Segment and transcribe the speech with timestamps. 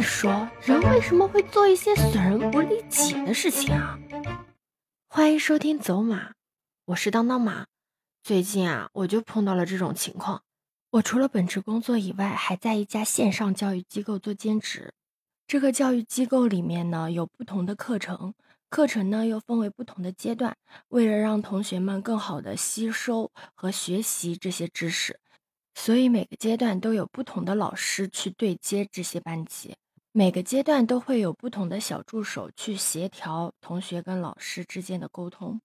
[0.00, 3.98] 你说，人为什么会做一些损人不利己的事情啊？
[5.10, 6.32] 欢迎收听走马，
[6.86, 7.66] 我是当当马。
[8.22, 10.42] 最近啊，我就碰到了这种情况。
[10.92, 14.94] 我除了本职工作以外，还在一家线上教育机构做兼职。
[15.46, 18.32] 这个教育机构里面呢，有不同的课程，
[18.70, 20.56] 课程呢又分为不同的阶段。
[20.88, 25.20] 为了让同学们更好的吸收和学习这些知识。
[25.74, 29.76] 所以每个阶段都有不同的老师去对接这些班级，
[30.12, 35.60] 每个阶段都会有不同的小助手去协调同学跟老师之间的沟通，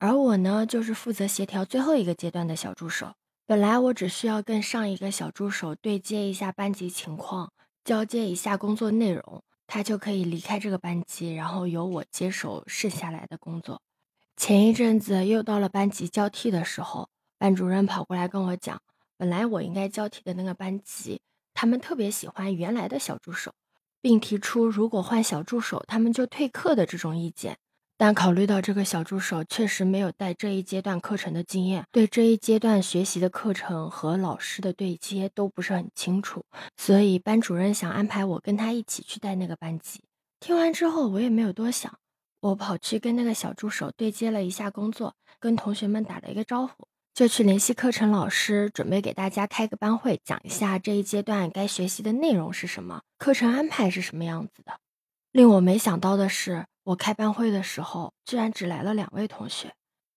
[0.00, 3.14] 而我呢，就是负责协调最后一个阶段的小助手。
[3.46, 7.52] 本来我只需要跟上一个小助手对接一下班级情况，
[7.84, 13.80] 交接一下工作内容，他就可以离开这个班级，然后由我接手剩下来的工作。
[14.36, 18.82] 前一阵子又到了班级交替的时候，班主任跑过来跟我讲。
[19.16, 21.20] 本来我应该交替的那个班级，
[21.54, 23.52] 他们特别喜欢原来的小助手，
[24.04, 27.56] 并提出如果换小助手，他们就退课的这种意见。
[27.96, 36.44] 但考虑到这个小助手确实没有带这一阶段课程的经验，对这一阶段学习的课程和老师的对接都不是很清楚，
[36.76, 40.02] 所以班主任想安排我跟他一起去带那个班级。
[40.38, 41.98] 听完之后，我也没有多想，
[42.42, 46.86] 我跑去跟那个小助手对接了一下工作，跟同学们打了一个招呼。
[47.14, 54.80] 就去联系课程老师，准备给大家开个班会，讲一下这一阶段该学习的内容是什么，课程安排是什么样子的。
[55.30, 59.74] 令我没想到的是，我开班会的时候，居然只来了两位同学。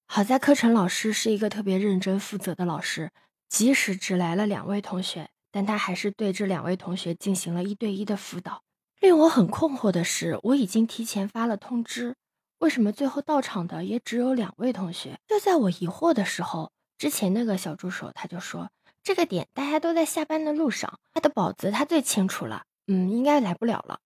[0.08, 3.12] 好在课程老师是一个特别认真负责的老师，
[3.48, 8.64] 即使只来了两位同学，但他还是对这两位同学进行了一对一的辅导。
[9.00, 12.16] 令我很困惑的是，我已经提前发了通知，
[12.58, 15.20] 为什么最后到场的也只有两位同学？
[15.28, 16.72] 就在我疑惑的时候。
[16.98, 18.70] 之前那个小助手他就说，
[19.04, 24.00] 这个点大家都在下班的路上，他的宝子他最清楚了，嗯，应该来不了了。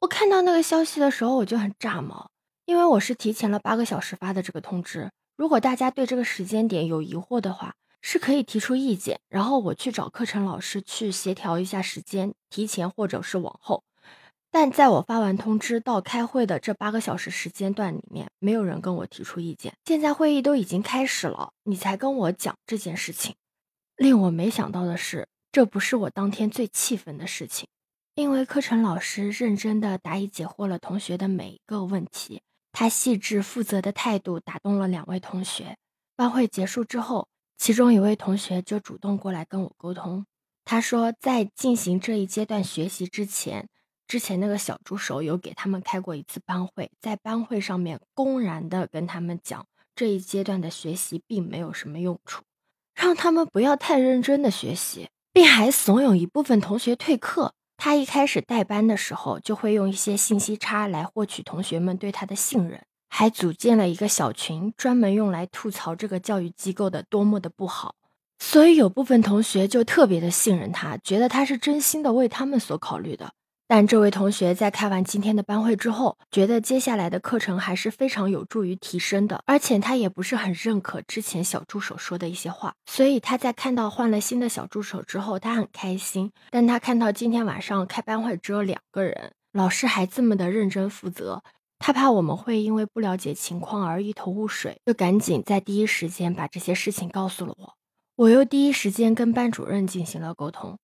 [0.00, 2.30] 我看到那个消息的时候，我就很炸毛，
[2.64, 5.10] 因为我是提前了八个小时发的这个通知。
[5.36, 13.82] 如果大家对这个时间点有疑惑的话，是可以提出意见，然后我去找课程老师去协调一下时间，提前或者是往后。
[14.60, 19.72] 但在我发完通知到开会的这八个小时时间段里面，没有人跟我提出意见。
[19.84, 23.36] 现在会议都已经开始了，你才跟我讲这件事情。
[23.94, 27.68] 令我没想到的是，这不是我当天最气愤的事情，
[28.16, 32.42] 因为课程老师认真的答疑解惑了同学的每一个问题，
[32.72, 35.76] 他细致负责的态度打动了两位同学。
[36.16, 40.26] 班会结束之后，其中一位同学就主动过来跟我沟通，
[40.64, 43.68] 他说在进行这一阶段学习之前。
[44.08, 52.42] 之前那个小助手有给他们开过一次班会，在班会上面公然的跟他们讲，这一阶段的学习并没有什么用处，
[52.94, 57.52] 让他们不要太认真的学习，并还怂恿一部分同学退课。
[57.76, 67.94] 他一开始带班的时候，就会用一些信息差来获取同学们对他的信任，还组建了一个小群，专门用来吐槽这个教育机构的多么的不好。
[68.40, 73.32] 所以有部分同学就特别的信任他，觉得他是真心的为他们所考虑的。
[73.70, 86.32] 但这位同学在开完今天的班会之后，觉得接下来的课程还是非常有助于提升的，而且他也不是很认可之前小助手说的一些话，所以他在看到换了新的小助手之后，他很开心。
[86.50, 91.42] 但他看到今天晚上开班会只有两个人，老师还这么的认真负责，
[91.78, 97.74] 他怕我们会因为不了解情况而一头雾水，就赶紧在第一时间把这些事情告诉了我。
[98.16, 100.78] 我又第一时间跟班主任进行了沟通。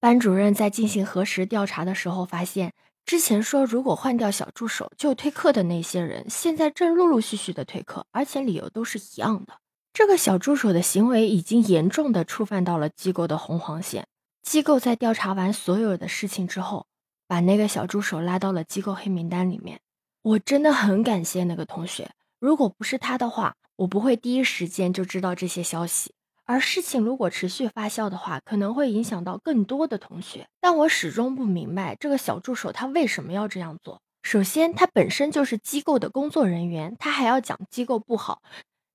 [0.00, 2.72] 班主任在进行核实调查的时候，发现
[3.04, 9.54] 之前说如果换掉小助手就退课的那些人，现在正陆陆续续的退课，而且理由都是一样的。
[9.92, 14.06] 这个小助手的行为已经严重的触犯到了机构的红黄线。
[14.42, 16.86] 机构在调查完所有的事情之后，
[17.26, 19.80] 把那个小助手拉到了机构黑名单里面。
[20.22, 26.12] 我真的很感谢那个同学，如果不是他的话，我不会第一时间就知道这些消息。
[26.48, 30.46] 而事情如果持续发酵的话，可能会影响到更多的同学。
[30.62, 34.00] 但我始终不明白这个小助手他为什么要这样做。
[34.22, 38.40] 首先，他本身就是机构的工作人员，他还要讲机构不好；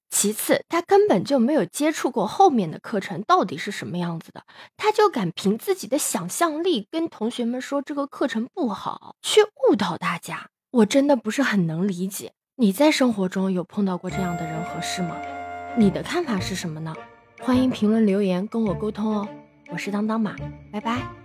[0.09, 4.43] 其次，他根本就没有接触过后面的课程到底是什么样子的，
[4.75, 10.47] 他就敢凭自己的想象力跟同学们说这个课程不好，去误导大家。
[10.71, 12.31] 我真的不是很能理解。
[12.55, 15.15] 你在生活中有碰到过这样的人和事吗？
[15.77, 16.95] 你的看法是什么呢？
[17.45, 19.27] 欢迎评论留言跟我沟通哦，
[19.69, 20.33] 我是当当马，
[20.71, 21.22] 拜拜。